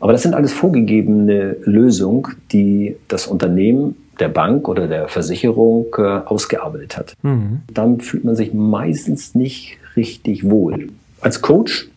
Aber 0.00 0.12
das 0.12 0.22
sind 0.22 0.34
alles 0.34 0.52
vorgegebene 0.52 1.56
Lösungen, 1.64 2.36
die 2.52 2.96
das 3.08 3.26
Unternehmen 3.26 3.96
der 4.20 4.28
Bank 4.28 4.68
oder 4.68 4.86
der 4.86 5.08
Versicherung 5.08 5.86
äh, 5.98 6.02
ausgearbeitet 6.02 6.96
hat. 6.96 7.14
Mhm. 7.22 7.62
Dann 7.72 8.00
fühlt 8.00 8.24
man 8.24 8.36
sich 8.36 8.54
meistens 8.54 9.34
nicht 9.34 9.78
richtig 9.96 10.48
wohl. 10.48 10.88
Als 11.20 11.42
Coach 11.42 11.88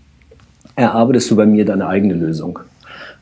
erarbeitest 0.76 1.30
du 1.32 1.36
bei 1.36 1.46
mir 1.46 1.66
deine 1.66 1.88
eigene 1.88 2.14
Lösung. 2.14 2.60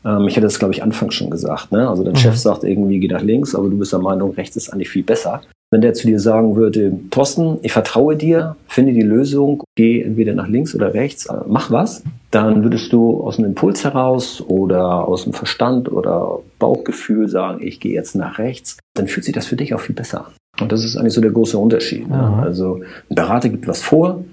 Ähm, 0.04 0.28
ich 0.28 0.34
hatte 0.36 0.46
das, 0.46 0.58
glaube 0.58 0.74
ich, 0.74 0.82
anfangs 0.82 1.14
schon 1.14 1.30
gesagt. 1.30 1.72
Ne? 1.72 1.88
Also 1.88 2.04
dein 2.04 2.14
mhm. 2.14 2.18
Chef 2.18 2.36
sagt 2.36 2.64
irgendwie, 2.64 2.98
geh 2.98 3.08
nach 3.08 3.22
links, 3.22 3.54
aber 3.54 3.68
du 3.68 3.78
bist 3.78 3.92
der 3.92 4.00
Meinung, 4.00 4.32
rechts 4.32 4.56
ist 4.56 4.72
eigentlich 4.72 4.90
viel 4.90 5.02
besser. 5.04 5.42
Wenn 5.70 5.82
der 5.82 5.92
zu 5.92 6.06
dir 6.06 6.18
sagen 6.18 6.56
würde, 6.56 6.98
Thorsten, 7.10 7.58
ich 7.60 7.72
vertraue 7.72 8.16
dir, 8.16 8.56
finde 8.66 8.94
die 8.94 9.02
Lösung, 9.02 9.62
geh 9.76 10.00
entweder 10.00 10.34
nach 10.34 10.48
links 10.48 10.74
oder 10.74 10.94
rechts, 10.94 11.26
äh, 11.26 11.34
mach 11.46 11.70
was, 11.70 12.02
dann 12.30 12.62
würdest 12.62 12.92
du 12.92 13.22
aus 13.22 13.38
einem 13.38 13.48
Impuls 13.48 13.84
heraus 13.84 14.42
oder 14.46 15.06
aus 15.06 15.24
dem 15.24 15.34
Verstand 15.34 15.92
oder 15.92 16.38
Bauchgefühl 16.58 17.28
sagen, 17.28 17.62
ich 17.62 17.80
gehe 17.80 17.92
jetzt 17.92 18.14
nach 18.16 18.38
rechts, 18.38 18.78
dann 18.94 19.08
fühlt 19.08 19.24
sich 19.24 19.34
das 19.34 19.46
für 19.46 19.56
dich 19.56 19.74
auch 19.74 19.80
viel 19.80 19.94
besser 19.94 20.26
an. 20.26 20.32
Und 20.60 20.72
das 20.72 20.84
ist 20.84 20.96
eigentlich 20.96 21.12
so 21.12 21.20
der 21.20 21.30
große 21.30 21.56
Unterschied. 21.58 22.08
Ne? 22.08 22.40
Also 22.42 22.80
ein 23.10 23.14
Berater 23.14 23.48
gibt 23.48 23.68
was 23.68 23.82
vor 23.82 24.24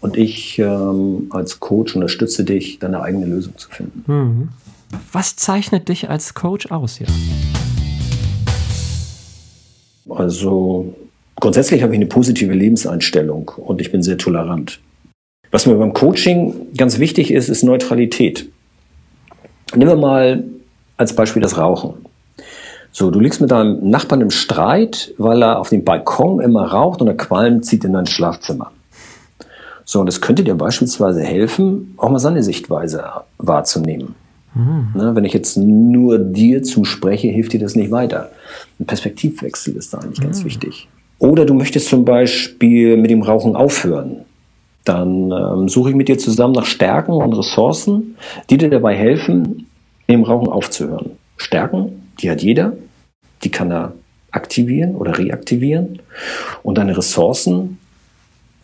und 0.00 0.16
ich 0.16 0.58
ähm, 0.58 1.26
als 1.30 1.60
Coach 1.60 1.94
unterstütze 1.94 2.44
dich, 2.44 2.78
deine 2.78 3.02
eigene 3.02 3.26
Lösung 3.26 3.56
zu 3.58 3.68
finden. 3.68 4.04
Mhm. 4.06 4.48
Was 5.12 5.36
zeichnet 5.36 5.88
dich 5.88 6.10
als 6.10 6.34
Coach 6.34 6.70
aus 6.70 6.96
hier? 6.96 7.06
Also 10.08 10.94
grundsätzlich 11.40 11.82
habe 11.82 11.92
ich 11.92 11.98
eine 11.98 12.06
positive 12.06 12.52
Lebenseinstellung 12.52 13.48
und 13.56 13.80
ich 13.80 13.90
bin 13.90 14.02
sehr 14.02 14.18
tolerant. 14.18 14.80
Was 15.50 15.66
mir 15.66 15.74
beim 15.76 15.92
Coaching 15.92 16.74
ganz 16.76 16.98
wichtig 16.98 17.30
ist, 17.30 17.48
ist 17.48 17.62
Neutralität. 17.62 18.50
Nehmen 19.74 19.90
wir 19.90 19.96
mal 19.96 20.44
als 20.96 21.14
Beispiel 21.14 21.42
das 21.42 21.58
Rauchen. 21.58 21.94
So, 22.92 23.10
du 23.10 23.18
liegst 23.18 23.40
mit 23.40 23.50
deinem 23.50 23.90
Nachbarn 23.90 24.20
im 24.20 24.30
Streit, 24.30 25.12
weil 25.18 25.42
er 25.42 25.58
auf 25.58 25.70
dem 25.70 25.84
Balkon 25.84 26.40
immer 26.40 26.66
raucht 26.66 27.00
und 27.00 27.06
der 27.06 27.16
Qualm 27.16 27.62
zieht 27.62 27.84
in 27.84 27.92
dein 27.92 28.06
Schlafzimmer. 28.06 28.70
So, 29.84 30.00
und 30.00 30.08
es 30.08 30.20
könnte 30.20 30.44
dir 30.44 30.54
beispielsweise 30.54 31.22
helfen, 31.22 31.94
auch 31.96 32.10
mal 32.10 32.18
seine 32.18 32.42
Sichtweise 32.42 33.04
wahrzunehmen. 33.38 34.14
Mhm. 34.54 34.92
Ne, 34.94 35.14
wenn 35.14 35.24
ich 35.24 35.32
jetzt 35.32 35.56
nur 35.56 36.18
dir 36.18 36.62
zuspreche, 36.62 37.28
hilft 37.28 37.52
dir 37.52 37.60
das 37.60 37.74
nicht 37.74 37.90
weiter. 37.90 38.30
Ein 38.78 38.86
Perspektivwechsel 38.86 39.76
ist 39.76 39.92
da 39.92 39.98
eigentlich 39.98 40.20
mhm. 40.20 40.24
ganz 40.24 40.44
wichtig. 40.44 40.88
Oder 41.18 41.44
du 41.44 41.54
möchtest 41.54 41.88
zum 41.88 42.04
Beispiel 42.04 42.96
mit 42.96 43.10
dem 43.10 43.22
Rauchen 43.22 43.56
aufhören. 43.56 44.24
Dann 44.84 45.32
ähm, 45.32 45.68
suche 45.68 45.90
ich 45.90 45.96
mit 45.96 46.08
dir 46.08 46.18
zusammen 46.18 46.54
nach 46.54 46.66
Stärken 46.66 47.12
und 47.12 47.32
Ressourcen, 47.32 48.16
die 48.50 48.58
dir 48.58 48.68
dabei 48.68 48.94
helfen, 48.94 49.66
mit 50.06 50.16
dem 50.16 50.24
Rauchen 50.24 50.48
aufzuhören. 50.48 51.12
Stärken, 51.36 52.10
die 52.20 52.30
hat 52.30 52.42
jeder, 52.42 52.74
die 53.42 53.50
kann 53.50 53.72
er 53.72 53.94
aktivieren 54.30 54.94
oder 54.96 55.18
reaktivieren. 55.18 56.00
Und 56.62 56.78
deine 56.78 56.96
Ressourcen, 56.96 57.78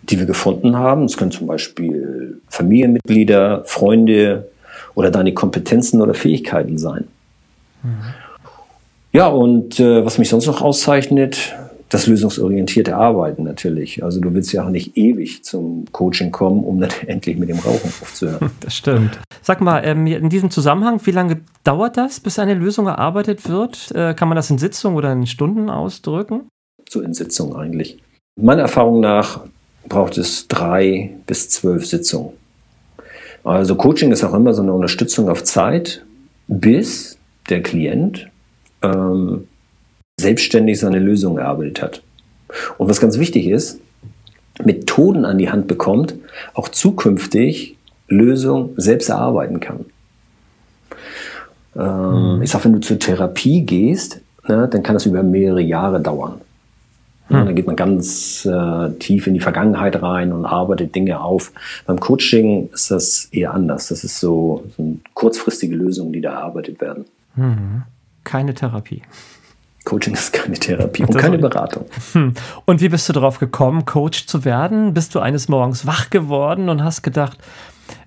die 0.03 0.19
wir 0.19 0.27
gefunden 0.27 0.77
haben, 0.77 1.03
das 1.03 1.17
können 1.17 1.31
zum 1.31 1.47
Beispiel 1.47 2.41
Familienmitglieder, 2.49 3.63
Freunde, 3.65 4.51
oder 4.95 5.11
deine 5.11 5.35
Kompetenzen 5.35 6.01
oder 6.01 6.15
Fähigkeiten 6.15 6.79
sein. 6.79 7.09
Mhm. 7.83 8.15
Ja, 9.13 9.27
und 9.27 9.81
äh, 9.81 10.05
was 10.05 10.19
mich 10.19 10.29
sonst 10.29 10.47
noch 10.47 10.63
auszeichnet, 10.63 11.55
das 11.91 12.07
lösungsorientierte 12.07 12.97
Arbeiten 12.97 13.43
natürlich. 13.43 14.05
Also 14.05 14.21
du 14.21 14.33
willst 14.33 14.53
ja 14.53 14.65
auch 14.65 14.71
nicht 14.71 14.97
ewig 14.97 15.43
zum 15.43 15.87
Coaching 15.91 16.31
kommen, 16.31 16.65
um 16.65 16.81
dann 16.81 16.91
endlich 17.07 17.37
mit 17.37 17.49
dem 17.49 17.59
Rauchen 17.59 17.93
aufzuhören. 18.01 18.51
Das 18.61 18.75
stimmt. 18.75 19.19
Sag 19.43 19.61
mal, 19.61 19.81
ähm, 19.85 20.07
in 20.07 20.29
diesem 20.29 20.51
Zusammenhang, 20.51 21.01
wie 21.05 21.11
lange 21.11 21.41
dauert 21.65 21.97
das, 21.97 22.21
bis 22.21 22.39
eine 22.39 22.55
Lösung 22.55 22.87
erarbeitet 22.87 23.49
wird? 23.49 23.91
Äh, 23.93 24.15
kann 24.15 24.29
man 24.29 24.37
das 24.37 24.51
in 24.51 24.59
Sitzungen 24.59 24.97
oder 24.97 25.13
in 25.13 25.27
Stunden 25.27 25.69
ausdrücken? 25.69 26.49
So 26.89 27.01
in 27.01 27.15
Sitzungen 27.15 27.57
eigentlich. 27.57 27.99
Meiner 28.41 28.63
Erfahrung 28.63 29.01
nach 29.01 29.41
braucht 29.89 30.19
es 30.19 30.47
drei 30.47 31.11
bis 31.27 31.49
zwölf 31.49 31.87
Sitzungen. 31.87 32.31
Also 33.45 33.75
Coaching 33.75 34.13
ist 34.13 34.25
auch 34.25 34.35
immer 34.35 34.53
so 34.55 34.63
eine 34.63 34.73
Unterstützung 34.73 35.29
auf 35.29 35.45
Zeit, 35.45 36.05
bis 36.47 37.19
der 37.49 37.63
Klient 37.63 38.29
ähm, 38.83 39.47
selbstständig 40.21 40.79
seine 40.79 40.99
Lösung 40.99 41.39
erarbeitet 41.39 41.83
hat. 41.83 42.03
Und 42.79 42.89
was 42.89 43.01
ganz 43.01 43.19
wichtig 43.19 43.47
ist, 43.47 43.81
Methoden 44.63 45.25
an 45.25 45.39
die 45.39 45.51
Hand 45.51 45.67
bekommt, 45.69 46.15
auch 46.55 46.69
zukünftig 46.69 47.77
Lösungen 48.09 48.75
selbst 48.77 49.09
erarbeiten 49.09 49.61
kann. 49.61 49.87
Ähm, 51.77 52.37
mhm. 52.37 52.43
Ich 52.43 52.51
sage, 52.51 52.65
wenn 52.65 52.75
du 52.75 52.81
zur 52.81 52.99
Therapie 52.99 53.63
gehst, 53.63 54.21
ne, 54.47 54.69
dann 54.69 54.83
kann 54.83 54.95
das 54.95 55.07
über 55.07 55.23
mehrere 55.23 55.63
Jahre 55.63 56.01
dauern. 56.01 56.41
Hm. 57.31 57.47
Dann 57.47 57.55
geht 57.55 57.67
man 57.67 57.77
ganz 57.77 58.45
äh, 58.45 58.91
tief 58.99 59.27
in 59.27 59.35
die 59.35 59.41
Vergangenheit 59.41 60.03
rein 60.03 60.33
und 60.33 60.45
arbeitet 60.45 60.95
Dinge 60.95 61.21
auf. 61.21 61.53
Beim 61.87 62.01
Coaching 62.01 62.69
ist 62.73 62.91
das 62.91 63.27
eher 63.31 63.55
anders. 63.55 63.89
Das 63.89 64.03
ist 64.03 64.19
so, 64.19 64.65
so 64.77 64.97
kurzfristige 65.15 65.77
Lösungen, 65.77 66.13
die 66.13 66.21
da 66.21 66.33
erarbeitet 66.33 66.81
werden. 66.81 67.05
Hm. 67.37 67.83
Keine 68.25 68.55
Therapie. 68.55 69.03
Coaching 69.85 70.15
ist 70.15 70.33
keine 70.33 70.57
Therapie 70.57 71.05
und 71.05 71.17
keine 71.17 71.39
Beratung. 71.39 71.87
Hm. 72.13 72.35
Und 72.65 72.81
wie 72.81 72.89
bist 72.89 73.09
du 73.09 73.13
darauf 73.13 73.39
gekommen, 73.39 73.85
Coach 73.85 74.27
zu 74.27 74.45
werden? 74.45 74.93
Bist 74.93 75.15
du 75.15 75.21
eines 75.21 75.49
Morgens 75.49 75.87
wach 75.87 76.11
geworden 76.11 76.69
und 76.69 76.85
hast 76.85 77.03
gedacht, 77.03 77.39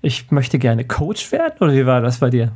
ich 0.02 0.32
möchte 0.32 0.60
gerne 0.60 0.86
Coach 0.86 1.32
werden? 1.32 1.56
Oder 1.62 1.74
wie 1.74 1.86
war 1.86 2.02
das 2.02 2.20
bei 2.20 2.30
dir? 2.30 2.52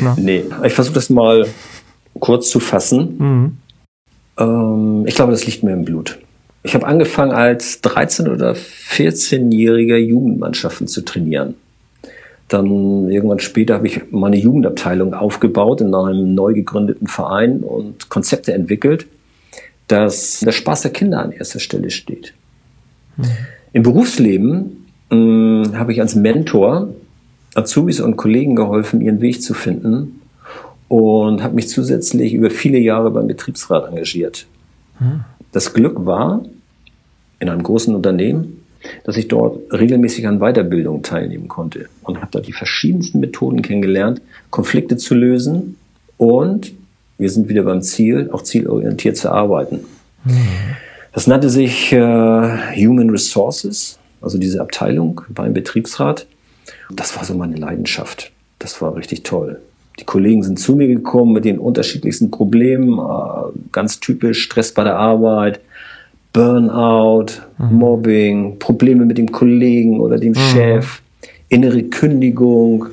nee, 0.16 0.44
ich 0.64 0.72
versuche 0.72 0.94
das 0.94 1.10
mal 1.10 1.46
kurz 2.18 2.48
zu 2.48 2.60
fassen. 2.60 3.16
Mhm. 3.18 3.58
Ähm, 4.38 5.04
ich 5.06 5.14
glaube, 5.14 5.32
das 5.32 5.46
liegt 5.46 5.62
mir 5.62 5.72
im 5.72 5.84
Blut. 5.84 6.18
Ich 6.62 6.74
habe 6.74 6.86
angefangen 6.86 7.32
als 7.32 7.82
13- 7.82 8.28
oder 8.28 8.52
14-jähriger 8.52 9.96
Jugendmannschaften 9.96 10.88
zu 10.88 11.04
trainieren. 11.04 11.54
Dann 12.48 13.10
irgendwann 13.10 13.40
später 13.40 13.74
habe 13.74 13.86
ich 13.86 14.02
meine 14.10 14.36
Jugendabteilung 14.36 15.14
aufgebaut 15.14 15.80
in 15.80 15.94
einem 15.94 16.34
neu 16.34 16.54
gegründeten 16.54 17.06
Verein 17.06 17.60
und 17.60 18.08
Konzepte 18.08 18.52
entwickelt, 18.52 19.06
dass 19.88 20.40
der 20.40 20.52
Spaß 20.52 20.82
der 20.82 20.92
Kinder 20.92 21.22
an 21.22 21.32
erster 21.32 21.60
Stelle 21.60 21.90
steht. 21.90 22.34
Mhm. 23.16 23.24
Im 23.72 23.82
Berufsleben 23.82 24.86
mh, 25.10 25.16
hm, 25.16 25.78
habe 25.78 25.92
ich 25.92 26.00
als 26.00 26.14
Mentor 26.14 26.88
Azubis 27.54 28.00
und 28.00 28.16
Kollegen 28.16 28.54
geholfen, 28.54 29.00
ihren 29.00 29.20
Weg 29.20 29.42
zu 29.42 29.54
finden 29.54 30.15
und 30.88 31.42
habe 31.42 31.54
mich 31.54 31.68
zusätzlich 31.68 32.32
über 32.32 32.50
viele 32.50 32.78
Jahre 32.78 33.10
beim 33.10 33.26
Betriebsrat 33.26 33.88
engagiert. 33.88 34.46
Hm. 34.98 35.24
Das 35.52 35.72
Glück 35.72 36.06
war 36.06 36.44
in 37.40 37.48
einem 37.48 37.62
großen 37.62 37.94
Unternehmen, 37.94 38.64
dass 39.04 39.16
ich 39.16 39.28
dort 39.28 39.72
regelmäßig 39.72 40.26
an 40.28 40.38
Weiterbildung 40.38 41.02
teilnehmen 41.02 41.48
konnte 41.48 41.88
und 42.02 42.18
habe 42.18 42.28
da 42.30 42.40
die 42.40 42.52
verschiedensten 42.52 43.20
Methoden 43.20 43.62
kennengelernt, 43.62 44.22
Konflikte 44.50 44.96
zu 44.96 45.14
lösen 45.14 45.76
und 46.16 46.72
wir 47.18 47.30
sind 47.30 47.48
wieder 47.48 47.62
beim 47.62 47.82
Ziel, 47.82 48.30
auch 48.30 48.42
zielorientiert 48.42 49.16
zu 49.16 49.30
arbeiten. 49.30 49.80
Hm. 50.24 50.34
Das 51.12 51.26
nannte 51.26 51.48
sich 51.48 51.92
äh, 51.92 51.96
Human 51.96 53.08
Resources, 53.08 53.98
also 54.20 54.36
diese 54.36 54.60
Abteilung 54.60 55.22
beim 55.30 55.54
Betriebsrat. 55.54 56.26
Das 56.90 57.16
war 57.16 57.24
so 57.24 57.34
meine 57.34 57.56
Leidenschaft. 57.56 58.32
Das 58.58 58.82
war 58.82 58.94
richtig 58.96 59.22
toll. 59.22 59.60
Die 59.98 60.04
Kollegen 60.04 60.42
sind 60.42 60.58
zu 60.58 60.76
mir 60.76 60.88
gekommen 60.88 61.32
mit 61.32 61.44
den 61.44 61.58
unterschiedlichsten 61.58 62.30
Problemen, 62.30 62.98
äh, 62.98 63.58
ganz 63.72 64.00
typisch 64.00 64.42
Stress 64.42 64.72
bei 64.72 64.84
der 64.84 64.96
Arbeit, 64.96 65.60
Burnout, 66.32 67.26
mhm. 67.58 67.76
Mobbing, 67.76 68.58
Probleme 68.58 69.06
mit 69.06 69.16
dem 69.16 69.32
Kollegen 69.32 70.00
oder 70.00 70.18
dem 70.18 70.32
mhm. 70.32 70.36
Chef, 70.36 71.00
innere 71.48 71.82
Kündigung 71.84 72.86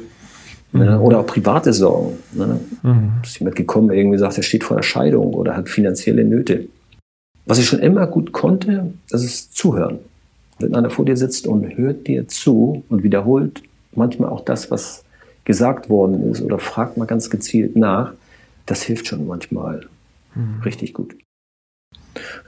ne, 0.71 0.97
mhm. 0.97 1.01
oder 1.01 1.19
auch 1.19 1.25
private 1.25 1.73
Sorgen. 1.73 2.13
Ne? 2.31 2.59
Mhm. 2.83 3.11
Ist 3.21 3.39
jemand 3.39 3.57
gekommen, 3.57 3.89
der 3.89 3.97
irgendwie 3.97 4.17
sagt, 4.17 4.37
er 4.37 4.43
steht 4.43 4.63
vor 4.63 4.77
einer 4.77 4.83
Scheidung 4.83 5.33
oder 5.33 5.57
hat 5.57 5.67
finanzielle 5.67 6.23
Nöte. 6.23 6.67
Was 7.45 7.59
ich 7.59 7.65
schon 7.65 7.79
immer 7.79 8.07
gut 8.07 8.31
konnte, 8.31 8.93
das 9.09 9.25
ist 9.25 9.55
zuhören. 9.57 9.99
Wenn 10.59 10.75
einer 10.75 10.89
vor 10.89 11.03
dir 11.03 11.17
sitzt 11.17 11.45
und 11.45 11.77
hört 11.77 12.07
dir 12.07 12.27
zu 12.29 12.83
und 12.87 13.03
wiederholt 13.03 13.61
manchmal 13.93 14.29
auch 14.29 14.45
das, 14.45 14.71
was 14.71 15.02
gesagt 15.45 15.89
worden 15.89 16.31
ist 16.31 16.41
oder 16.41 16.59
fragt 16.59 16.97
mal 16.97 17.05
ganz 17.05 17.29
gezielt 17.29 17.75
nach, 17.75 18.13
das 18.65 18.81
hilft 18.81 19.07
schon 19.07 19.27
manchmal 19.27 19.87
mhm. 20.35 20.61
richtig 20.63 20.93
gut. 20.93 21.15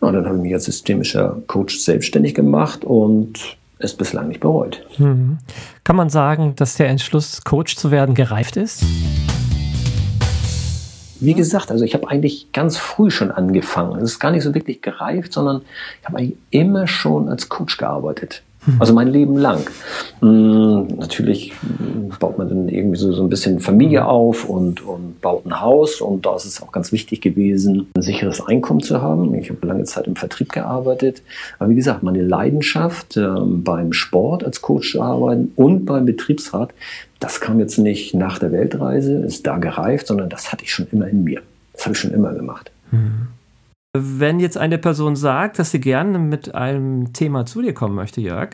Ja, 0.01 0.11
dann 0.11 0.25
habe 0.25 0.37
ich 0.37 0.41
mich 0.41 0.53
als 0.53 0.65
systemischer 0.65 1.41
Coach 1.47 1.79
selbstständig 1.79 2.35
gemacht 2.35 2.85
und 2.85 3.57
es 3.79 3.93
bislang 3.95 4.27
nicht 4.29 4.39
bereut. 4.39 4.85
Mhm. 4.97 5.39
Kann 5.83 5.95
man 5.95 6.09
sagen, 6.09 6.53
dass 6.55 6.75
der 6.75 6.87
Entschluss, 6.87 7.43
Coach 7.43 7.75
zu 7.75 7.91
werden, 7.91 8.15
gereift 8.15 8.57
ist? 8.57 8.83
Wie 11.19 11.33
gesagt, 11.33 11.71
also 11.71 11.83
ich 11.85 11.93
habe 11.93 12.09
eigentlich 12.09 12.51
ganz 12.51 12.77
früh 12.77 13.09
schon 13.09 13.31
angefangen. 13.31 13.97
Es 13.97 14.11
ist 14.11 14.19
gar 14.19 14.31
nicht 14.31 14.43
so 14.43 14.53
wirklich 14.53 14.81
gereift, 14.81 15.33
sondern 15.33 15.61
ich 16.01 16.07
habe 16.07 16.17
eigentlich 16.17 16.37
immer 16.51 16.87
schon 16.87 17.29
als 17.29 17.49
Coach 17.49 17.77
gearbeitet. 17.77 18.43
Also 18.79 18.93
mein 18.93 19.07
Leben 19.07 19.37
lang. 19.37 19.61
Hm, 20.25 20.87
natürlich 20.97 21.53
baut 22.19 22.39
man 22.39 22.49
dann 22.49 22.67
irgendwie 22.67 22.97
so, 22.97 23.13
so 23.13 23.21
ein 23.21 23.29
bisschen 23.29 23.59
Familie 23.59 24.01
mhm. 24.01 24.07
auf 24.07 24.49
und, 24.49 24.85
und 24.85 25.21
baut 25.21 25.45
ein 25.45 25.61
Haus. 25.61 26.01
Und 26.01 26.25
da 26.25 26.35
ist 26.35 26.45
es 26.45 26.61
auch 26.63 26.71
ganz 26.71 26.91
wichtig 26.91 27.21
gewesen, 27.21 27.87
ein 27.95 28.01
sicheres 28.01 28.41
Einkommen 28.41 28.81
zu 28.81 29.01
haben. 29.01 29.35
Ich 29.35 29.51
habe 29.51 29.67
lange 29.67 29.83
Zeit 29.83 30.07
im 30.07 30.15
Vertrieb 30.15 30.51
gearbeitet. 30.51 31.21
Aber 31.59 31.69
wie 31.69 31.75
gesagt, 31.75 32.01
meine 32.01 32.23
Leidenschaft 32.23 33.17
ähm, 33.17 33.63
beim 33.63 33.93
Sport 33.93 34.43
als 34.43 34.61
Coach 34.61 34.93
zu 34.93 35.01
arbeiten 35.01 35.51
und 35.55 35.85
beim 35.85 36.05
Betriebsrat, 36.05 36.73
das 37.19 37.39
kam 37.39 37.59
jetzt 37.59 37.77
nicht 37.77 38.15
nach 38.15 38.39
der 38.39 38.51
Weltreise, 38.51 39.17
ist 39.17 39.45
da 39.45 39.57
gereift, 39.57 40.07
sondern 40.07 40.29
das 40.29 40.51
hatte 40.51 40.63
ich 40.63 40.73
schon 40.73 40.87
immer 40.91 41.07
in 41.07 41.23
mir. 41.23 41.41
Das 41.73 41.85
habe 41.85 41.93
ich 41.93 41.99
schon 41.99 42.11
immer 42.11 42.33
gemacht. 42.33 42.71
Mhm. 42.91 43.27
Wenn 43.97 44.39
jetzt 44.39 44.57
eine 44.57 44.77
Person 44.77 45.15
sagt, 45.15 45.59
dass 45.59 45.71
sie 45.71 45.79
gerne 45.79 46.19
mit 46.19 46.53
einem 46.53 47.13
Thema 47.13 47.45
zu 47.45 47.61
dir 47.61 47.73
kommen 47.73 47.95
möchte, 47.95 48.19
Jörg, 48.19 48.49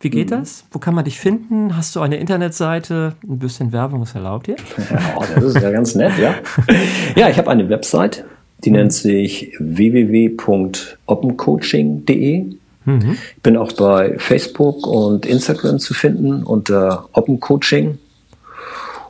wie 0.00 0.10
geht 0.10 0.30
mhm. 0.30 0.40
das? 0.40 0.64
Wo 0.72 0.78
kann 0.78 0.94
man 0.94 1.04
dich 1.04 1.20
finden? 1.20 1.76
Hast 1.76 1.94
du 1.94 2.00
eine 2.00 2.16
Internetseite? 2.16 3.14
Ein 3.22 3.38
bisschen 3.38 3.72
Werbung 3.72 4.02
ist 4.02 4.14
erlaubt 4.14 4.46
hier? 4.46 4.56
Ja, 4.90 5.16
oh, 5.16 5.24
das 5.34 5.44
ist 5.44 5.60
ja 5.60 5.70
ganz 5.70 5.94
nett, 5.94 6.12
ja. 6.18 6.34
Ja, 7.16 7.28
ich 7.28 7.38
habe 7.38 7.50
eine 7.50 7.68
Website, 7.68 8.24
die 8.64 8.70
nennt 8.70 8.92
sich 8.92 9.52
www.oppencoaching.de. 9.58 12.44
Mhm. 12.84 13.18
Ich 13.36 13.42
bin 13.42 13.56
auch 13.56 13.72
bei 13.72 14.18
Facebook 14.18 14.86
und 14.86 15.26
Instagram 15.26 15.78
zu 15.78 15.94
finden 15.94 16.42
unter 16.42 17.08
Oppencoaching. 17.12 17.98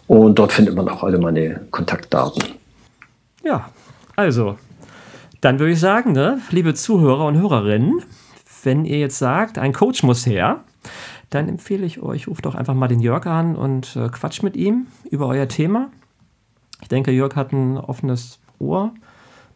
Und 0.06 0.38
dort 0.38 0.52
findet 0.52 0.74
man 0.74 0.88
auch 0.88 1.04
alle 1.04 1.18
meine 1.18 1.60
Kontaktdaten. 1.70 2.42
Ja, 3.44 3.70
also 4.16 4.56
dann 5.40 5.58
würde 5.58 5.72
ich 5.72 5.80
sagen, 5.80 6.12
ne, 6.12 6.40
liebe 6.50 6.74
Zuhörer 6.74 7.26
und 7.26 7.38
Hörerinnen, 7.38 8.02
wenn 8.62 8.84
ihr 8.84 8.98
jetzt 8.98 9.18
sagt, 9.18 9.58
ein 9.58 9.72
Coach 9.72 10.02
muss 10.02 10.26
her, 10.26 10.60
dann 11.30 11.48
empfehle 11.48 11.86
ich 11.86 12.02
euch, 12.02 12.28
ruft 12.28 12.44
doch 12.46 12.54
einfach 12.54 12.74
mal 12.74 12.88
den 12.88 13.00
Jörg 13.00 13.26
an 13.26 13.56
und 13.56 13.96
äh, 13.96 14.08
quatscht 14.08 14.42
mit 14.42 14.56
ihm 14.56 14.88
über 15.10 15.26
euer 15.28 15.48
Thema. 15.48 15.90
Ich 16.82 16.88
denke, 16.88 17.10
Jörg 17.12 17.36
hat 17.36 17.52
ein 17.52 17.78
offenes 17.78 18.40
Ohr. 18.58 18.92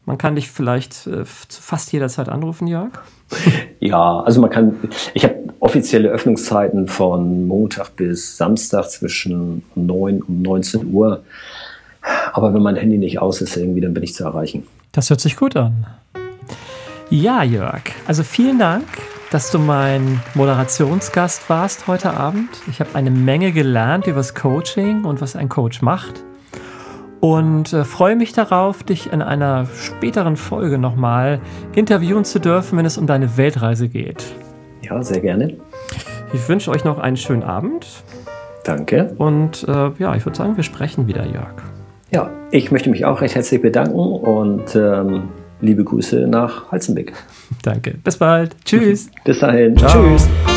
Man 0.06 0.18
kann 0.18 0.36
dich 0.36 0.50
vielleicht 0.50 1.06
äh, 1.06 1.24
fast 1.24 1.92
jeder 1.92 2.08
Zeit 2.08 2.28
anrufen, 2.28 2.66
Jörg. 2.66 2.90
Ja, 3.80 4.20
also 4.20 4.40
man 4.40 4.48
kann, 4.48 4.76
ich 5.12 5.24
habe 5.24 5.34
offizielle 5.60 6.08
Öffnungszeiten 6.08 6.88
von 6.88 7.46
Montag 7.46 7.96
bis 7.96 8.38
Samstag 8.38 8.84
zwischen 8.88 9.62
9 9.74 10.22
und 10.22 10.40
19 10.40 10.90
Uhr. 10.90 11.22
Aber 12.32 12.54
wenn 12.54 12.62
mein 12.62 12.76
Handy 12.76 12.96
nicht 12.96 13.18
aus 13.18 13.42
ist, 13.42 13.58
irgendwie, 13.58 13.82
dann 13.82 13.92
bin 13.92 14.02
ich 14.02 14.14
zu 14.14 14.24
erreichen. 14.24 14.66
Das 14.94 15.10
hört 15.10 15.20
sich 15.20 15.36
gut 15.36 15.56
an. 15.56 15.86
Ja, 17.10 17.42
Jörg, 17.42 17.82
also 18.06 18.22
vielen 18.22 18.60
Dank, 18.60 18.86
dass 19.32 19.50
du 19.50 19.58
mein 19.58 20.20
Moderationsgast 20.34 21.50
warst 21.50 21.88
heute 21.88 22.14
Abend. 22.14 22.48
Ich 22.68 22.78
habe 22.78 22.90
eine 22.94 23.10
Menge 23.10 23.50
gelernt 23.50 24.06
über 24.06 24.18
das 24.18 24.36
Coaching 24.36 25.04
und 25.04 25.20
was 25.20 25.34
ein 25.34 25.48
Coach 25.48 25.82
macht. 25.82 26.22
Und 27.18 27.72
äh, 27.72 27.84
freue 27.84 28.14
mich 28.14 28.34
darauf, 28.34 28.84
dich 28.84 29.12
in 29.12 29.20
einer 29.20 29.66
späteren 29.66 30.36
Folge 30.36 30.78
nochmal 30.78 31.40
interviewen 31.74 32.24
zu 32.24 32.38
dürfen, 32.38 32.78
wenn 32.78 32.86
es 32.86 32.96
um 32.96 33.08
deine 33.08 33.36
Weltreise 33.36 33.88
geht. 33.88 34.24
Ja, 34.82 35.02
sehr 35.02 35.20
gerne. 35.20 35.56
Ich 36.32 36.48
wünsche 36.48 36.70
euch 36.70 36.84
noch 36.84 36.98
einen 36.98 37.16
schönen 37.16 37.42
Abend. 37.42 37.86
Danke. 38.62 39.12
Und 39.18 39.66
äh, 39.66 39.90
ja, 39.98 40.14
ich 40.14 40.24
würde 40.24 40.38
sagen, 40.38 40.56
wir 40.56 40.64
sprechen 40.64 41.08
wieder, 41.08 41.26
Jörg. 41.26 41.73
Ja, 42.14 42.30
ich 42.52 42.70
möchte 42.70 42.90
mich 42.90 43.04
auch 43.04 43.22
recht 43.22 43.34
herzlich 43.34 43.60
bedanken 43.60 43.98
und 43.98 44.76
ähm, 44.76 45.30
liebe 45.60 45.82
Grüße 45.82 46.28
nach 46.28 46.70
Halzenbeck. 46.70 47.12
Danke. 47.64 47.96
Bis 48.04 48.18
bald. 48.18 48.54
Tschüss. 48.64 49.10
Bis 49.24 49.40
dahin. 49.40 49.76
Ciao. 49.76 49.90
Tschüss. 49.90 50.53